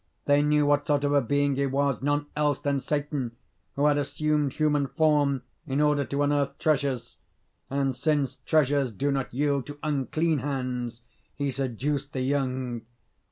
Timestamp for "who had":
3.75-3.99